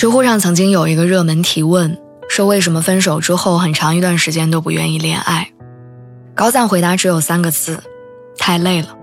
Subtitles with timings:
[0.00, 5.50] 知乎上曾经有一个热门提问，说为什么分手之后很长一段时间都不愿意恋爱？
[6.34, 7.82] 高赞回答只有三个字：
[8.38, 8.96] 太累了。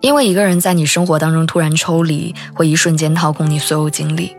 [0.00, 4.36] 因为一个人在你生活当中突然抽离，会一瞬间掏空你所有精力。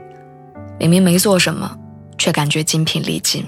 [0.77, 1.77] 明明没做什么，
[2.17, 3.45] 却感觉精疲力尽。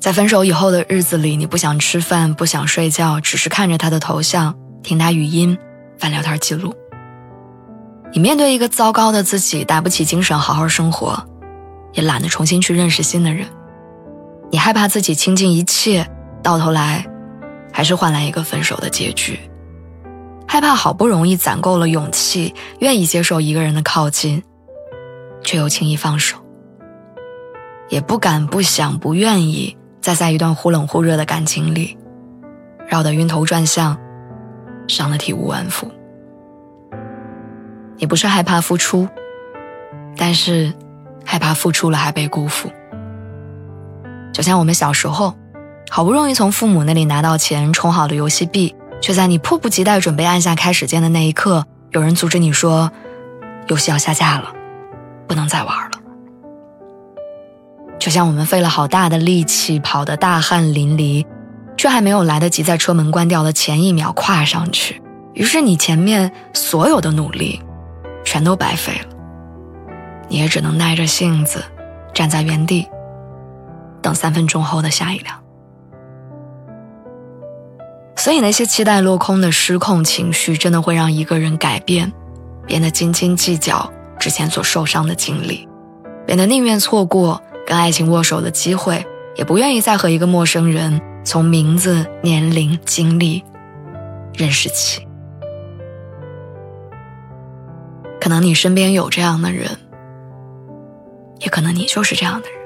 [0.00, 5.58] 在分手以后的日子里，你不想吃饭，不想睡觉，只是看着他的头像，听他语音，
[5.98, 6.74] 翻聊天记录。
[8.14, 11.18] 你面对一个糟糕的自己，打不起精神好好生活，
[11.94, 13.46] 也懒得重新去认识新的人。
[14.50, 16.06] 你害怕自己倾尽一切，
[16.42, 17.06] 到头来，
[17.72, 19.40] 还是换来一个分手的结局。
[20.46, 24.42] 害怕好不容易攒够了勇气，愿意接受一个人的靠近，
[25.42, 26.36] 却又轻易放手。
[27.88, 31.96] 也不敢、不想、不愿意再在一段忽冷忽热的感情里，
[32.86, 33.98] 绕得晕头转向，
[34.86, 35.90] 伤得体无完肤。
[38.02, 39.08] 你不是害怕付出，
[40.16, 40.72] 但是
[41.24, 42.68] 害怕付出了还被辜负。
[44.32, 45.36] 就像我们小时候，
[45.88, 52.90] 好不容易从父母那里拿到钱充好了游戏币，却在你迫不及待准备按下开始键的那一刻，有人阻止你说
[53.70, 54.52] ：“游戏要下架了，
[55.28, 55.90] 不能再玩了。”
[58.00, 61.24] 就像我们费了好大的力气，跑得大汗淋漓，
[61.76, 65.00] 却还没有来得及在车门关掉的前一秒跨上去，
[65.34, 67.62] 于是你前面所有的努力。
[68.32, 69.08] 全都白费了，
[70.26, 71.62] 你也只能耐着性子
[72.14, 72.88] 站在原地，
[74.00, 75.38] 等三分钟后的下一辆。
[78.16, 82.10] 所以那些期待落空的失控情绪，真的会让一个人改变，
[82.66, 85.68] 变得斤斤计较之前所受伤的经历，
[86.24, 89.06] 变得宁愿错过跟爱情握手的机会，
[89.36, 93.44] 也不愿意再和一个陌生人从名字、年龄、经历
[94.32, 95.06] 认识起。
[98.22, 99.76] 可能你身边有这样的人，
[101.40, 102.58] 也可能你就是这样的人。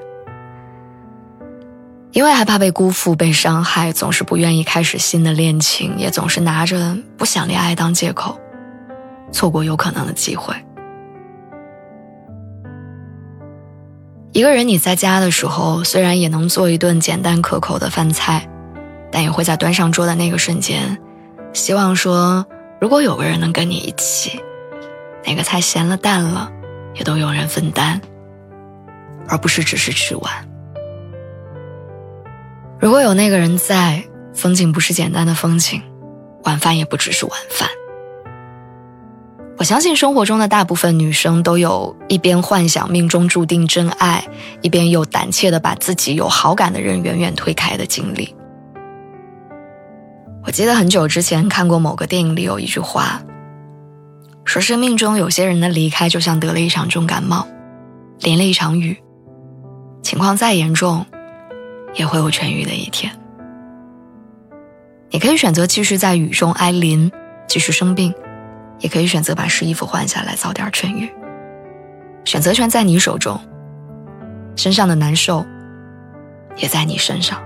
[2.11, 8.39] 因为害怕被辜负、被伤害，总是不愿意开始新的恋情，也总是拿着不想恋爱当借口，
[9.31, 10.53] 错过有可能的机会。
[14.33, 18.47] 一个人你在家的时候，虽然也能做一顿简单可口的饭菜，
[19.11, 20.99] 但也会在端上桌的那个瞬间，
[21.51, 22.45] 希望说，
[22.79, 24.39] 如果有个人能跟你一起。
[25.27, 26.49] 哪个菜咸了淡了，
[26.95, 27.99] 也都有人分担，
[29.27, 30.49] 而不是只是吃完。
[32.79, 35.81] 如果有那个人在，风景不是简单的风景，
[36.45, 37.67] 晚饭也不只是晚饭。
[39.57, 44.23] 我相信生活中的大部分女生都有一边幻想命中注定真爱，
[44.61, 48.33] 一边又胆怯的把自己有好感的人远远推开的经历。
[50.45, 53.21] 我记得很久之前看过某个电影里有一句话。
[54.47, 57.45] 说生命中有些人的离开，就像得了一场重感冒，
[58.21, 58.97] 淋了一场雨，
[60.01, 61.05] 情况再严重，
[61.95, 63.11] 也会有痊愈的一天。
[65.09, 67.11] 你可以选择继续在雨中挨淋，
[67.45, 68.13] 继续生病，
[68.79, 71.09] 也可以选择把湿衣服换下来，早点痊愈。
[72.23, 73.37] 选择权在你手中，
[74.55, 75.45] 身上的难受，
[76.55, 77.37] 也在你身上。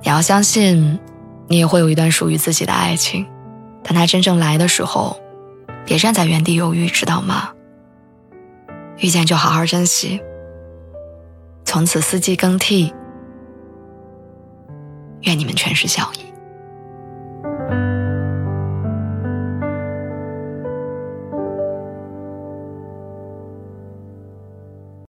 [0.00, 1.00] 你要相信，
[1.48, 3.26] 你也会有一段属于自己的爱情。
[3.82, 5.18] 等他真正来的时候，
[5.84, 7.52] 别站在原地犹豫，知道吗？
[8.98, 10.20] 遇见就好好珍惜，
[11.64, 12.92] 从此四季更替。
[15.22, 16.32] 愿你们全是笑意。